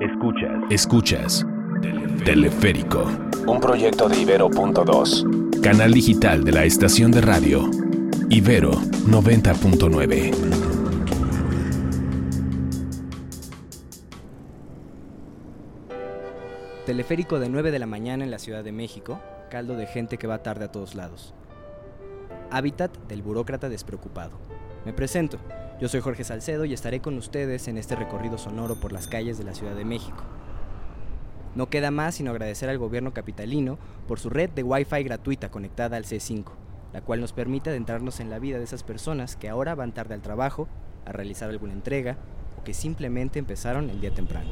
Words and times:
Escuchas. 0.00 0.64
Escuchas. 0.70 1.46
Teleférico. 2.24 3.04
Un 3.46 3.60
proyecto 3.60 4.08
de 4.08 4.20
Ibero.2. 4.22 5.60
Canal 5.60 5.92
digital 5.92 6.42
de 6.42 6.50
la 6.50 6.64
estación 6.64 7.12
de 7.12 7.20
radio. 7.20 7.70
Ibero 8.28 8.72
90.9. 8.72 10.32
Teleférico 16.86 17.38
de 17.38 17.48
9 17.48 17.70
de 17.70 17.78
la 17.78 17.86
mañana 17.86 18.24
en 18.24 18.32
la 18.32 18.40
Ciudad 18.40 18.64
de 18.64 18.72
México, 18.72 19.20
caldo 19.48 19.76
de 19.76 19.86
gente 19.86 20.18
que 20.18 20.26
va 20.26 20.42
tarde 20.42 20.64
a 20.64 20.72
todos 20.72 20.96
lados. 20.96 21.34
Hábitat 22.50 22.96
del 23.06 23.22
burócrata 23.22 23.68
despreocupado. 23.68 24.38
Me 24.84 24.92
presento, 24.92 25.38
yo 25.84 25.88
soy 25.90 26.00
Jorge 26.00 26.24
Salcedo 26.24 26.64
y 26.64 26.72
estaré 26.72 27.00
con 27.00 27.18
ustedes 27.18 27.68
en 27.68 27.76
este 27.76 27.94
recorrido 27.94 28.38
sonoro 28.38 28.76
por 28.76 28.90
las 28.90 29.06
calles 29.06 29.36
de 29.36 29.44
la 29.44 29.52
Ciudad 29.52 29.74
de 29.74 29.84
México. 29.84 30.24
No 31.54 31.68
queda 31.68 31.90
más 31.90 32.14
sino 32.14 32.30
agradecer 32.30 32.70
al 32.70 32.78
gobierno 32.78 33.12
capitalino 33.12 33.76
por 34.08 34.18
su 34.18 34.30
red 34.30 34.48
de 34.48 34.62
Wi-Fi 34.62 35.02
gratuita 35.02 35.50
conectada 35.50 35.98
al 35.98 36.06
C5, 36.06 36.46
la 36.94 37.02
cual 37.02 37.20
nos 37.20 37.34
permite 37.34 37.68
adentrarnos 37.68 38.20
en 38.20 38.30
la 38.30 38.38
vida 38.38 38.56
de 38.56 38.64
esas 38.64 38.82
personas 38.82 39.36
que 39.36 39.50
ahora 39.50 39.74
van 39.74 39.92
tarde 39.92 40.14
al 40.14 40.22
trabajo, 40.22 40.68
a 41.04 41.12
realizar 41.12 41.50
alguna 41.50 41.74
entrega 41.74 42.16
o 42.58 42.64
que 42.64 42.72
simplemente 42.72 43.38
empezaron 43.38 43.90
el 43.90 44.00
día 44.00 44.14
temprano. 44.14 44.48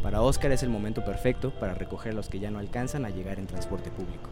Para 0.00 0.22
Oscar 0.22 0.52
es 0.52 0.62
el 0.62 0.70
momento 0.70 1.04
perfecto 1.04 1.50
para 1.58 1.74
recoger 1.74 2.12
a 2.12 2.14
los 2.14 2.28
que 2.28 2.38
ya 2.38 2.52
no 2.52 2.60
alcanzan 2.60 3.04
a 3.04 3.10
llegar 3.10 3.40
en 3.40 3.48
transporte 3.48 3.90
público. 3.90 4.30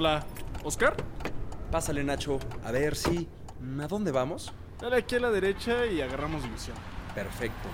Hola, 0.00 0.24
¿Oscar? 0.62 0.94
Pásale, 1.72 2.04
Nacho. 2.04 2.38
A 2.64 2.70
ver, 2.70 2.94
sí. 2.94 3.28
¿A 3.82 3.88
dónde 3.88 4.12
vamos? 4.12 4.52
Dale 4.80 4.94
aquí 4.98 5.16
a 5.16 5.18
la 5.18 5.28
derecha 5.32 5.86
y 5.86 6.00
agarramos 6.00 6.44
división. 6.44 6.76
Perfecto. 7.16 7.68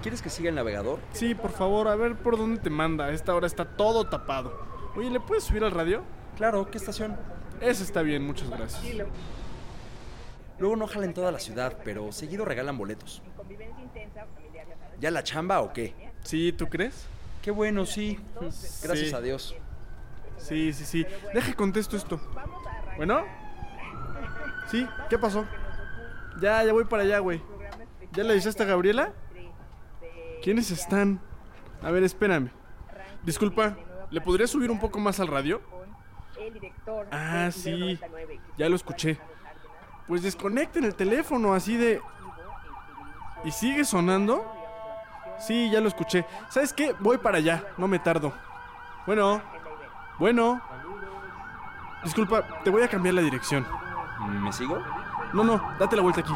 ¿Quieres 0.00 0.22
que 0.22 0.30
siga 0.30 0.48
el 0.48 0.54
navegador? 0.54 0.98
Sí, 1.12 1.34
por 1.34 1.50
favor, 1.50 1.88
a 1.88 1.94
ver 1.94 2.16
por 2.16 2.38
dónde 2.38 2.58
te 2.58 2.70
manda. 2.70 3.04
A 3.04 3.10
esta 3.10 3.34
hora 3.34 3.46
está 3.46 3.66
todo 3.66 4.08
tapado. 4.08 4.58
Oye, 4.96 5.10
¿le 5.10 5.20
puedes 5.20 5.44
subir 5.44 5.62
al 5.62 5.72
radio? 5.72 6.04
Claro, 6.38 6.70
¿qué 6.70 6.78
estación? 6.78 7.18
Ese 7.60 7.82
está 7.82 8.00
bien, 8.00 8.24
muchas 8.26 8.48
gracias. 8.48 8.82
Luego 10.58 10.74
no 10.74 10.86
jalan 10.86 11.12
toda 11.12 11.30
la 11.32 11.38
ciudad, 11.38 11.76
pero 11.84 12.12
seguido 12.12 12.46
regalan 12.46 12.78
boletos. 12.78 13.20
¿Ya 15.00 15.10
la 15.10 15.22
chamba 15.22 15.60
o 15.60 15.74
qué? 15.74 15.94
Sí, 16.22 16.54
¿tú 16.54 16.66
crees? 16.70 17.04
Qué 17.42 17.50
bueno, 17.50 17.84
sí. 17.84 18.18
Gracias 18.82 19.10
Sí. 19.10 19.14
a 19.14 19.20
Dios. 19.20 19.54
Sí, 20.40 20.72
sí, 20.72 20.84
sí. 20.84 21.06
Deja 21.32 21.48
que 21.48 21.54
contesto 21.54 21.96
esto. 21.96 22.20
¿Bueno? 22.96 23.24
Sí, 24.70 24.86
¿qué 25.08 25.18
pasó? 25.18 25.46
Ya, 26.40 26.64
ya 26.64 26.72
voy 26.72 26.84
para 26.84 27.02
allá, 27.02 27.18
güey. 27.18 27.42
¿Ya 28.12 28.24
le 28.24 28.32
avisaste 28.32 28.62
a 28.62 28.66
Gabriela? 28.66 29.12
¿Quiénes 30.42 30.70
están? 30.70 31.20
A 31.82 31.90
ver, 31.90 32.02
espérame. 32.02 32.50
Disculpa, 33.22 33.76
¿le 34.10 34.20
podría 34.20 34.46
subir 34.46 34.70
un 34.70 34.80
poco 34.80 34.98
más 34.98 35.20
al 35.20 35.28
radio? 35.28 35.60
Ah, 37.10 37.50
sí. 37.52 37.98
Ya 38.56 38.68
lo 38.68 38.76
escuché. 38.76 39.18
Pues 40.08 40.22
desconecten 40.22 40.84
el 40.84 40.94
teléfono 40.94 41.54
así 41.54 41.76
de... 41.76 42.00
¿Y 43.44 43.50
sigue 43.50 43.84
sonando? 43.84 44.44
Sí, 45.38 45.70
ya 45.70 45.80
lo 45.80 45.88
escuché. 45.88 46.26
¿Sabes 46.48 46.72
qué? 46.72 46.94
Voy 46.98 47.18
para 47.18 47.38
allá, 47.38 47.64
no 47.78 47.88
me 47.88 47.98
tardo. 47.98 48.32
Bueno, 49.06 49.42
bueno. 50.20 50.60
Disculpa, 52.04 52.62
te 52.62 52.70
voy 52.70 52.82
a 52.82 52.88
cambiar 52.88 53.14
la 53.14 53.22
dirección. 53.22 53.66
¿Me 54.28 54.52
sigo? 54.52 54.78
No, 55.32 55.42
no, 55.42 55.60
date 55.78 55.96
la 55.96 56.02
vuelta 56.02 56.20
aquí. 56.20 56.32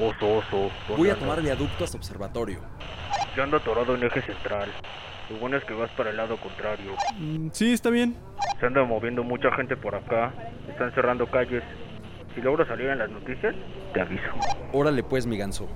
Oso, 0.00 0.38
oso. 0.38 0.70
Voy 0.96 1.10
a 1.10 1.18
tomar 1.18 1.42
viaducto 1.42 1.84
hasta 1.84 1.96
observatorio. 1.96 2.60
Yo 3.36 3.42
ando 3.42 3.58
atorado 3.58 3.94
en 3.94 4.04
eje 4.04 4.22
central. 4.22 4.70
Lo 5.28 5.36
bueno 5.38 5.56
es 5.58 5.64
que 5.64 5.74
vas 5.74 5.90
para 5.90 6.10
el 6.10 6.16
lado 6.16 6.36
contrario. 6.38 6.92
Mm, 7.18 7.48
sí, 7.52 7.72
está 7.72 7.90
bien. 7.90 8.16
Se 8.60 8.66
anda 8.66 8.82
moviendo 8.84 9.22
mucha 9.22 9.52
gente 9.52 9.76
por 9.76 9.94
acá. 9.94 10.32
Están 10.68 10.92
cerrando 10.94 11.26
calles. 11.30 11.62
Si 12.34 12.40
logro 12.40 12.66
salir 12.66 12.88
en 12.88 12.98
las 12.98 13.10
noticias, 13.10 13.54
te 13.92 14.00
aviso. 14.00 14.30
Órale 14.72 15.02
pues, 15.02 15.26
mi 15.26 15.36
ganso. 15.36 15.68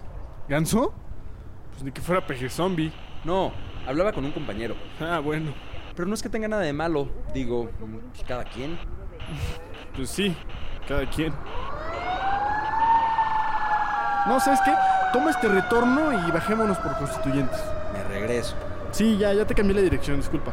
¿Ganso? 0.49 0.94
Pues 1.72 1.82
ni 1.82 1.93
que 1.93 2.00
fuera 2.00 2.25
peje 2.26 2.49
zombie. 2.49 2.93
No, 3.25 3.53
hablaba 3.87 4.12
con 4.12 4.25
un 4.25 4.32
compañero. 4.32 4.75
Ah, 5.00 5.19
bueno. 5.19 5.53
Pero 5.94 6.09
no 6.09 6.15
es 6.15 6.22
que 6.22 6.28
tenga 6.28 6.48
nada 6.48 6.62
de 6.62 6.72
malo. 6.72 7.09
Digo, 7.34 7.70
pues 7.78 8.25
cada 8.26 8.44
quien. 8.44 8.78
Pues 9.94 10.09
sí, 10.10 10.37
cada 10.88 11.09
quien. 11.09 11.32
No, 14.26 14.38
¿sabes 14.41 14.60
qué? 14.65 14.72
Toma 15.12 15.31
este 15.31 15.48
retorno 15.48 16.12
y 16.26 16.31
bajémonos 16.31 16.78
por 16.78 16.97
constituyentes. 16.97 17.60
Me 17.93 18.03
regreso. 18.04 18.56
Sí, 18.93 19.19
ya, 19.19 19.32
ya 19.32 19.47
te 19.47 19.54
cambié 19.54 19.75
la 19.75 19.82
dirección, 19.82 20.16
disculpa. 20.19 20.53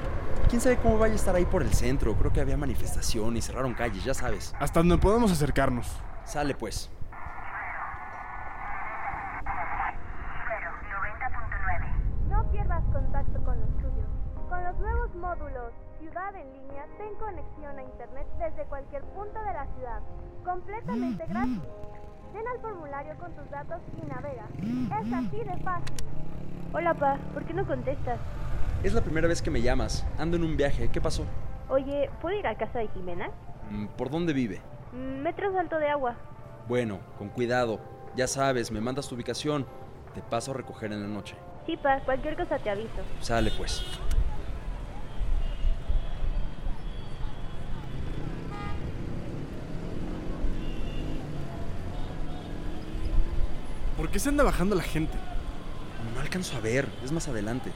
¿Quién 0.50 0.61
sabe 0.61 0.78
cómo 0.78 0.97
vaya 0.97 1.13
a 1.13 1.16
estar 1.16 1.35
ahí 1.35 1.46
por 1.46 1.61
el 1.61 1.72
centro? 1.73 2.16
Creo 2.16 2.34
que 2.34 2.41
había 2.41 2.57
manifestación 2.57 3.38
y 3.38 3.41
cerraron 3.41 3.75
calles, 3.75 4.03
ya 4.03 4.16
sabes. 4.16 4.56
Hasta 4.59 4.79
donde 4.79 4.97
podemos 4.97 5.31
acercarnos. 5.31 5.88
Sale 6.25 6.56
pues. 6.56 6.90
No 12.28 12.51
pierdas 12.51 12.84
contacto 12.91 13.44
con 13.44 13.59
los 13.59 13.69
tuyos. 13.78 14.09
Con 14.50 14.63
los 14.63 14.79
nuevos 14.79 15.16
módulos 15.16 15.73
Ciudad 16.29 16.41
en 16.41 16.53
línea, 16.53 16.85
ten 16.97 17.16
conexión 17.16 17.78
a 17.78 17.84
Internet 17.84 18.28
desde 18.38 18.63
cualquier 18.67 19.03
punto 19.03 19.40
de 19.40 19.53
la 19.53 19.66
ciudad, 19.75 20.00
completamente 20.44 21.25
gratis. 21.25 21.59
Llena 22.34 22.53
el 22.53 22.62
formulario 22.62 23.16
con 23.17 23.34
tus 23.34 23.50
datos 23.50 23.79
y 23.97 24.06
navega. 24.06 24.45
Es 25.01 25.13
así 25.13 25.38
de 25.38 25.57
fácil. 25.63 25.95
Hola, 26.73 26.94
pa, 26.94 27.17
¿por 27.34 27.45
qué 27.45 27.53
no 27.53 27.66
contestas? 27.66 28.19
Es 28.84 28.94
la 28.94 29.01
primera 29.01 29.28
vez 29.28 29.41
que 29.41 29.50
me 29.50 29.62
llamas. 29.62 30.06
Ando 30.17 30.38
en 30.38 30.44
un 30.44 30.56
viaje. 30.56 30.90
¿Qué 30.91 31.01
pasó? 31.01 31.25
Oye, 31.67 32.09
¿puedo 32.22 32.38
ir 32.38 32.46
a 32.47 32.56
casa 32.56 32.79
de 32.79 32.88
Jimena? 32.90 33.31
Mm, 33.72 33.88
¿Por 33.88 34.09
dónde 34.09 34.34
vive? 34.34 34.61
Mm, 34.94 35.22
Metro 35.22 35.51
Salto 35.53 35.79
de 35.79 35.90
Agua. 35.90 36.16
Bueno, 36.67 37.00
con 37.17 37.29
cuidado. 37.29 37.79
Ya 38.16 38.28
sabes, 38.28 38.72
me 38.72 38.81
mandas 38.81 39.07
tu 39.07 39.16
ubicación. 39.16 39.66
Te 40.13 40.22
paso 40.22 40.51
a 40.51 40.56
recoger 40.56 40.91
en 40.91 41.01
la 41.01 41.07
noche. 41.07 41.35
Sí, 41.66 41.75
pa, 41.78 42.01
cualquier 42.01 42.35
cosa 42.35 42.59
te 42.59 42.69
aviso. 42.69 43.01
Sale 43.19 43.51
pues. 43.57 43.84
¿Por 53.99 54.09
qué 54.09 54.17
se 54.17 54.29
anda 54.29 54.45
bajando 54.45 54.77
la 54.77 54.81
gente? 54.81 55.11
No 56.15 56.21
alcanzo 56.21 56.55
a 56.55 56.61
ver. 56.61 56.87
Es 57.03 57.11
más 57.11 57.27
adelante. 57.27 57.69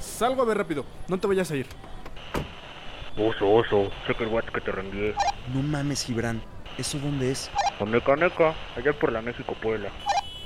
Salgo 0.00 0.42
a 0.42 0.44
ver 0.44 0.58
rápido, 0.58 0.84
no 1.06 1.18
te 1.18 1.28
vayas 1.28 1.52
a 1.52 1.56
ir. 1.56 1.66
Oso, 3.16 3.48
oso. 3.48 3.88
Checa 4.04 4.24
el 4.24 4.30
WhatsApp 4.30 4.54
que 4.54 4.60
te 4.60 4.72
reenvié. 4.72 5.14
No 5.54 5.62
mames, 5.62 6.04
Gibran. 6.04 6.42
¿Eso 6.78 6.98
dónde 6.98 7.30
es? 7.30 7.48
Neca, 7.86 8.16
neca. 8.16 8.56
Allá 8.76 8.92
por 8.92 9.12
la 9.12 9.22
México 9.22 9.54
Puebla. 9.62 9.90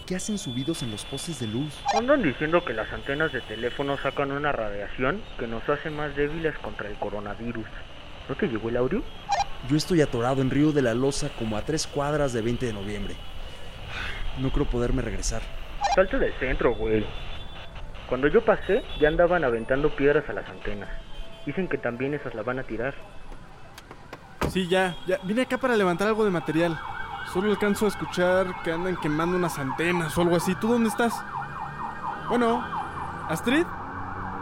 ¿Qué 0.04 0.16
hacen 0.16 0.36
subidos 0.36 0.82
en 0.82 0.90
los 0.90 1.06
postes 1.06 1.40
de 1.40 1.46
luz? 1.46 1.72
Andan 1.96 2.22
diciendo 2.22 2.62
que 2.62 2.74
las 2.74 2.92
antenas 2.92 3.32
de 3.32 3.40
teléfono 3.40 3.96
sacan 4.02 4.32
una 4.32 4.52
radiación 4.52 5.22
que 5.38 5.46
nos 5.46 5.66
hace 5.66 5.88
más 5.88 6.14
débiles 6.14 6.58
contra 6.58 6.90
el 6.90 6.96
coronavirus. 6.96 7.66
¿No 8.28 8.34
te 8.34 8.48
llegó 8.48 8.68
el 8.68 8.76
audio? 8.76 9.02
Yo 9.70 9.78
estoy 9.78 10.02
atorado 10.02 10.42
en 10.42 10.50
Río 10.50 10.72
de 10.72 10.82
la 10.82 10.92
Loza 10.92 11.30
como 11.38 11.56
a 11.56 11.62
tres 11.62 11.86
cuadras 11.86 12.34
de 12.34 12.42
20 12.42 12.66
de 12.66 12.72
noviembre. 12.74 13.16
No 14.38 14.50
creo 14.50 14.66
poderme 14.66 15.02
regresar. 15.02 15.42
Salte 15.94 16.18
del 16.18 16.32
centro, 16.38 16.74
güey. 16.74 17.06
Cuando 18.08 18.28
yo 18.28 18.44
pasé, 18.44 18.82
ya 19.00 19.08
andaban 19.08 19.44
aventando 19.44 19.94
piedras 19.94 20.28
a 20.28 20.32
las 20.32 20.48
antenas. 20.48 20.88
Dicen 21.46 21.68
que 21.68 21.78
también 21.78 22.14
esas 22.14 22.34
la 22.34 22.42
van 22.42 22.58
a 22.58 22.62
tirar. 22.62 22.94
Sí, 24.48 24.68
ya, 24.68 24.96
ya. 25.06 25.18
Vine 25.22 25.42
acá 25.42 25.58
para 25.58 25.76
levantar 25.76 26.08
algo 26.08 26.24
de 26.24 26.30
material. 26.30 26.78
Solo 27.32 27.50
alcanzo 27.50 27.86
a 27.86 27.88
escuchar 27.88 28.46
que 28.62 28.72
andan 28.72 28.96
quemando 28.96 29.36
unas 29.36 29.58
antenas 29.58 30.16
o 30.16 30.22
algo 30.22 30.36
así. 30.36 30.54
¿Tú 30.56 30.68
dónde 30.68 30.88
estás? 30.88 31.14
Bueno, 32.28 32.62
Astrid. 33.28 33.64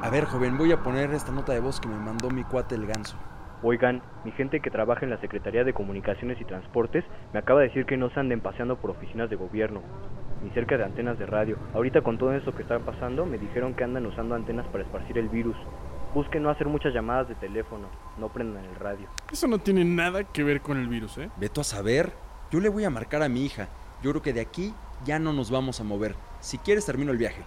A 0.03 0.09
ver, 0.11 0.25
joven, 0.25 0.57
voy 0.57 0.73
a 0.73 0.83
poner 0.83 1.13
esta 1.13 1.31
nota 1.31 1.53
de 1.53 1.61
voz 1.61 1.79
que 1.79 1.89
me 1.89 1.97
mandó 1.97 2.31
mi 2.31 2.43
cuate 2.43 2.75
el 2.75 2.87
ganso. 2.87 3.17
Oigan, 3.63 4.01
mi 4.25 4.33
gente 4.33 4.61
que 4.61 4.71
trabaja 4.71 5.05
en 5.05 5.11
la 5.11 5.21
Secretaría 5.21 5.65
de 5.65 5.75
Comunicaciones 5.75 6.41
y 6.41 6.47
Transportes 6.47 7.05
me 7.35 7.41
acaba 7.41 7.61
de 7.61 7.69
decir 7.69 7.85
que 7.85 7.99
no 7.99 8.09
se 8.09 8.19
anden 8.19 8.41
paseando 8.41 8.77
por 8.77 8.91
oficinas 8.91 9.29
de 9.29 9.37
gobierno, 9.37 9.83
ni 10.43 10.49
cerca 10.51 10.79
de 10.79 10.85
antenas 10.85 11.19
de 11.19 11.27
radio. 11.27 11.59
Ahorita 11.75 12.01
con 12.01 12.17
todo 12.17 12.33
esto 12.33 12.55
que 12.55 12.63
está 12.63 12.79
pasando, 12.79 13.27
me 13.27 13.37
dijeron 13.37 13.75
que 13.75 13.85
andan 13.85 14.07
usando 14.07 14.35
antenas 14.35 14.67
para 14.69 14.85
esparcir 14.85 15.19
el 15.19 15.29
virus. 15.29 15.57
Busquen 16.15 16.43
no 16.43 16.49
hacer 16.49 16.69
muchas 16.69 16.95
llamadas 16.95 17.29
de 17.29 17.35
teléfono, 17.35 17.89
no 18.19 18.31
prendan 18.31 18.65
el 18.65 18.77
radio. 18.77 19.07
Eso 19.31 19.47
no 19.47 19.59
tiene 19.59 19.85
nada 19.85 20.25
que 20.25 20.43
ver 20.43 20.63
con 20.63 20.79
el 20.79 20.89
virus, 20.89 21.19
¿eh? 21.19 21.31
Veto 21.37 21.61
a 21.61 21.65
saber. 21.65 22.13
Yo 22.51 22.61
le 22.61 22.71
voy 22.71 22.85
a 22.85 22.91
marcar 22.91 23.23
a 23.23 23.29
mi 23.29 23.45
hija. 23.45 23.69
Yo 24.03 24.11
creo 24.11 24.23
que 24.23 24.33
de 24.33 24.41
aquí 24.41 24.73
ya 25.05 25.19
no 25.19 25.35
nos 25.35 25.51
vamos 25.51 25.81
a 25.81 25.85
mover. 25.85 26.15
Si 26.41 26.57
quieres 26.57 26.87
termino 26.87 27.13
el 27.13 27.19
viaje. 27.19 27.43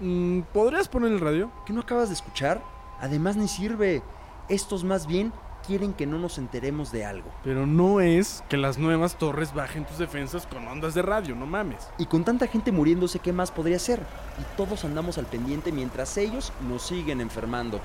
Mm, 0.00 0.40
¿Podrías 0.52 0.88
poner 0.88 1.12
el 1.12 1.20
radio? 1.20 1.52
¿Qué 1.64 1.72
no 1.72 1.82
acabas 1.82 2.08
de 2.08 2.14
escuchar? 2.14 2.60
Además 3.00 3.36
ni 3.36 3.46
sirve. 3.46 4.02
Estos 4.48 4.82
más 4.82 5.06
bien 5.06 5.32
quieren 5.66 5.92
que 5.92 6.06
no 6.06 6.18
nos 6.18 6.38
enteremos 6.38 6.92
de 6.92 7.04
algo. 7.04 7.30
Pero 7.44 7.66
no 7.66 8.00
es 8.00 8.42
que 8.48 8.56
las 8.56 8.78
nuevas 8.78 9.16
torres 9.16 9.54
bajen 9.54 9.84
tus 9.84 9.98
defensas 9.98 10.46
con 10.46 10.66
ondas 10.68 10.94
de 10.94 11.02
radio, 11.02 11.34
no 11.34 11.46
mames. 11.46 11.88
Y 11.98 12.06
con 12.06 12.24
tanta 12.24 12.46
gente 12.46 12.72
muriéndose, 12.72 13.18
¿qué 13.18 13.32
más 13.32 13.50
podría 13.50 13.78
ser? 13.78 14.00
Y 14.40 14.56
todos 14.56 14.84
andamos 14.84 15.18
al 15.18 15.26
pendiente 15.26 15.72
mientras 15.72 16.16
ellos 16.16 16.52
nos 16.68 16.82
siguen 16.82 17.20
enfermando. 17.20 17.80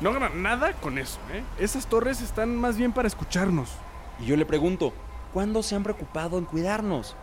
No 0.00 0.12
ganan 0.12 0.42
nada 0.42 0.72
con 0.74 0.98
eso, 0.98 1.18
¿eh? 1.32 1.42
Esas 1.58 1.86
torres 1.86 2.22
están 2.22 2.56
más 2.56 2.76
bien 2.76 2.92
para 2.92 3.08
escucharnos. 3.08 3.70
Y 4.18 4.26
yo 4.26 4.36
le 4.36 4.46
pregunto, 4.46 4.92
¿cuándo 5.32 5.62
se 5.62 5.74
han 5.74 5.82
preocupado 5.82 6.38
en 6.38 6.44
cuidarnos? 6.44 7.16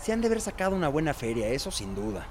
Se 0.00 0.12
han 0.12 0.20
de 0.20 0.26
haber 0.28 0.40
sacado 0.40 0.76
una 0.76 0.88
buena 0.88 1.14
feria, 1.14 1.48
eso 1.48 1.70
sin 1.70 1.94
duda. 1.94 2.26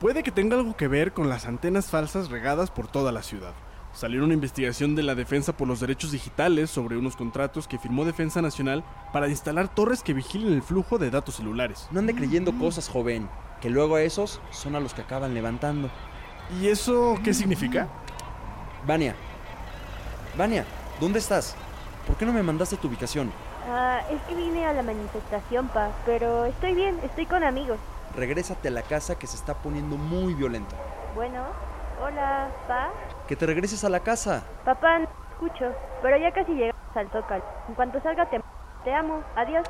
Puede 0.00 0.22
que 0.22 0.30
tenga 0.30 0.56
algo 0.56 0.76
que 0.76 0.88
ver 0.88 1.12
con 1.12 1.28
las 1.28 1.46
antenas 1.46 1.90
falsas 1.90 2.30
regadas 2.30 2.70
por 2.70 2.88
toda 2.88 3.12
la 3.12 3.22
ciudad. 3.22 3.52
Salió 3.92 4.24
una 4.24 4.34
investigación 4.34 4.94
de 4.94 5.02
la 5.02 5.14
Defensa 5.14 5.52
por 5.56 5.66
los 5.66 5.80
Derechos 5.80 6.12
Digitales 6.12 6.70
sobre 6.70 6.96
unos 6.96 7.16
contratos 7.16 7.66
que 7.66 7.78
firmó 7.78 8.04
Defensa 8.04 8.40
Nacional 8.40 8.84
para 9.12 9.28
instalar 9.28 9.68
torres 9.68 10.02
que 10.02 10.14
vigilen 10.14 10.52
el 10.52 10.62
flujo 10.62 10.96
de 10.98 11.10
datos 11.10 11.34
celulares. 11.34 11.88
No 11.90 11.98
ande 11.98 12.14
creyendo 12.14 12.56
cosas, 12.56 12.88
joven, 12.88 13.28
que 13.60 13.68
luego 13.68 13.96
a 13.96 14.02
esos 14.02 14.40
son 14.50 14.76
a 14.76 14.80
los 14.80 14.94
que 14.94 15.02
acaban 15.02 15.34
levantando. 15.34 15.90
¿Y 16.60 16.68
eso 16.68 17.18
qué 17.24 17.34
significa? 17.34 17.88
Vania, 18.86 19.14
Vania, 20.38 20.64
¿dónde 21.00 21.18
estás? 21.18 21.56
¿Por 22.06 22.16
qué 22.16 22.24
no 22.24 22.32
me 22.32 22.42
mandaste 22.42 22.76
tu 22.76 22.88
ubicación? 22.88 23.32
Ah, 23.68 24.00
es 24.10 24.22
que 24.22 24.34
vine 24.34 24.64
a 24.64 24.72
la 24.72 24.82
manifestación, 24.82 25.68
pa, 25.68 25.90
pero 26.06 26.44
estoy 26.44 26.74
bien, 26.74 26.98
estoy 27.02 27.26
con 27.26 27.42
amigos. 27.42 27.78
Regrésate 28.16 28.68
a 28.68 28.70
la 28.70 28.82
casa 28.82 29.18
que 29.18 29.26
se 29.26 29.36
está 29.36 29.54
poniendo 29.54 29.96
muy 29.96 30.34
violenta. 30.34 30.76
Bueno, 31.14 31.44
hola, 32.00 32.50
pa. 32.66 32.90
Que 33.28 33.36
te 33.36 33.46
regreses 33.46 33.84
a 33.84 33.88
la 33.88 34.00
casa. 34.00 34.44
Papá, 34.64 34.98
no 34.98 35.08
escucho, 35.30 35.72
pero 36.02 36.16
ya 36.18 36.32
casi 36.32 36.52
llegamos 36.52 36.96
al 36.96 37.10
Zócalo. 37.10 37.44
En 37.68 37.74
cuanto 37.74 38.00
salga 38.02 38.28
te, 38.28 38.40
te 38.84 38.94
amo, 38.94 39.22
adiós. 39.36 39.66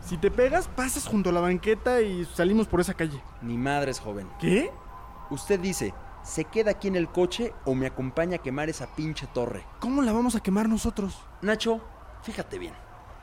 Si 0.00 0.18
te 0.18 0.30
pegas, 0.30 0.68
pasas 0.68 1.06
junto 1.06 1.30
a 1.30 1.32
la 1.32 1.40
banqueta 1.40 2.00
y 2.00 2.24
salimos 2.26 2.66
por 2.66 2.80
esa 2.80 2.94
calle. 2.94 3.22
Ni 3.40 3.56
madres, 3.56 4.00
joven. 4.00 4.28
¿Qué? 4.38 4.70
Usted 5.30 5.58
dice, 5.60 5.94
¿se 6.22 6.44
queda 6.44 6.72
aquí 6.72 6.88
en 6.88 6.96
el 6.96 7.08
coche 7.08 7.54
o 7.64 7.74
me 7.74 7.86
acompaña 7.86 8.36
a 8.36 8.42
quemar 8.42 8.68
esa 8.68 8.86
pinche 8.94 9.26
torre? 9.28 9.64
¿Cómo 9.80 10.02
la 10.02 10.12
vamos 10.12 10.36
a 10.36 10.40
quemar 10.40 10.68
nosotros? 10.68 11.22
Nacho, 11.40 11.80
fíjate 12.22 12.58
bien. 12.58 12.74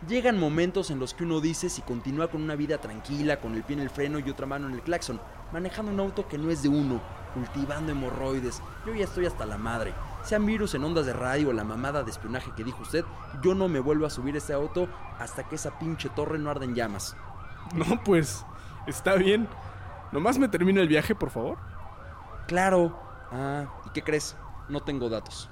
Llegan 0.08 0.40
momentos 0.40 0.90
en 0.90 0.98
los 0.98 1.14
que 1.14 1.24
uno 1.24 1.42
dice 1.42 1.70
si 1.70 1.84
continúa 1.84 2.30
con 2.30 2.42
una 2.42 2.56
vida 2.56 2.80
tranquila, 2.80 3.40
con 3.40 3.54
el 3.54 3.62
pie 3.62 3.76
en 3.76 3.84
el 3.84 3.92
freno 3.92 4.18
y 4.18 4.28
otra 4.32 4.48
mano 4.48 4.68
en 4.68 4.74
el 4.74 4.82
claxon, 4.82 5.22
manejando 5.54 5.92
un 5.92 6.00
auto 6.00 6.28
que 6.28 6.40
no 6.40 6.50
es 6.50 6.64
de 6.64 6.70
uno, 6.70 7.00
cultivando 7.34 7.92
hemorroides. 7.92 8.62
Yo 8.86 8.94
ya 8.94 9.06
estoy 9.06 9.26
hasta 9.26 9.46
la 9.46 9.58
madre. 9.58 9.94
Sean 10.24 10.46
virus 10.46 10.76
en 10.76 10.84
ondas 10.84 11.06
de 11.06 11.14
radio 11.14 11.50
o 11.50 11.54
la 11.54 11.64
mamada 11.64 12.04
de 12.04 12.12
espionaje 12.12 12.52
que 12.56 12.64
dijo 12.64 12.82
usted, 12.82 13.04
yo 13.42 13.56
no 13.56 13.68
me 13.68 13.80
vuelvo 13.80 14.06
a 14.06 14.10
subir 14.10 14.36
ese 14.36 14.54
auto 14.54 14.88
hasta 15.20 15.48
que 15.48 15.56
esa 15.56 15.78
pinche 15.80 16.10
torre 16.10 16.38
no 16.38 16.50
arde 16.50 16.66
en 16.66 16.76
llamas. 16.76 17.16
No, 17.76 18.04
pues, 18.04 18.46
está 18.88 19.16
bien. 19.16 19.48
Nomás 20.12 20.38
me 20.38 20.48
termina 20.48 20.82
el 20.82 20.88
viaje, 20.88 21.16
por 21.16 21.30
favor. 21.30 21.58
Claro. 22.48 23.00
Ah, 23.32 23.66
¿y 23.86 23.92
qué 23.92 24.02
crees? 24.02 24.36
No 24.68 24.82
tengo 24.82 25.10
datos. 25.10 25.50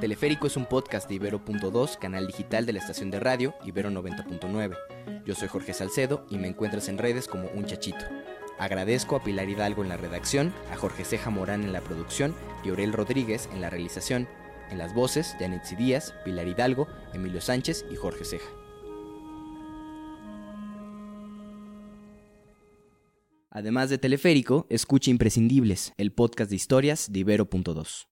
Teleférico 0.00 0.46
es 0.46 0.56
un 0.56 0.66
podcast 0.66 1.08
de 1.08 1.16
Ibero.2, 1.16 1.98
canal 1.98 2.26
digital 2.26 2.64
de 2.64 2.72
la 2.72 2.78
estación 2.78 3.10
de 3.10 3.20
radio 3.20 3.54
Ibero 3.64 3.90
90.9. 3.90 5.22
Yo 5.26 5.34
soy 5.34 5.48
Jorge 5.48 5.74
Salcedo 5.74 6.24
y 6.30 6.38
me 6.38 6.48
encuentras 6.48 6.88
en 6.88 6.96
redes 6.96 7.28
como 7.28 7.48
Un 7.48 7.66
Chachito. 7.66 8.04
Agradezco 8.60 9.16
a 9.16 9.24
Pilar 9.24 9.48
Hidalgo 9.48 9.82
en 9.82 9.88
la 9.88 9.96
redacción, 9.96 10.52
a 10.70 10.76
Jorge 10.76 11.06
Ceja 11.06 11.30
Morán 11.30 11.62
en 11.62 11.72
la 11.72 11.80
producción 11.80 12.34
y 12.62 12.68
Aurel 12.68 12.92
Rodríguez 12.92 13.48
en 13.54 13.62
la 13.62 13.70
realización. 13.70 14.28
En 14.70 14.76
las 14.76 14.92
voces, 14.92 15.34
Janetsi 15.38 15.76
Díaz, 15.76 16.12
Pilar 16.26 16.46
Hidalgo, 16.46 16.86
Emilio 17.14 17.40
Sánchez 17.40 17.86
y 17.90 17.96
Jorge 17.96 18.26
Ceja. 18.26 18.50
Además 23.48 23.88
de 23.88 23.96
Teleférico, 23.96 24.66
escucha 24.68 25.10
Imprescindibles, 25.10 25.94
el 25.96 26.12
podcast 26.12 26.50
de 26.50 26.56
historias 26.56 27.10
de 27.10 27.20
Ibero.2. 27.20 28.08